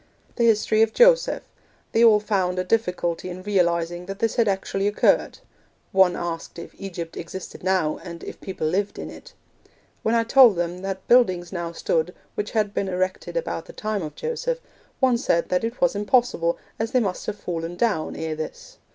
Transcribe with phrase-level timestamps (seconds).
[0.35, 1.43] The history of Joseph:
[1.91, 5.37] they all found a difficulty in realising that this had actually occurred.
[5.91, 9.33] One asked if Egypt existed now, and if people lived in it.
[10.01, 14.01] When I told them that buildings now stood which had been erected about the time
[14.01, 14.59] of Joseph,
[14.99, 18.79] one said that it was impossible, as they must have fallen down ere this.